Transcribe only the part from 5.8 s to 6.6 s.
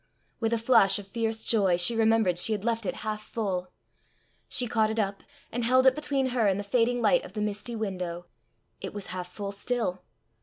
it between her and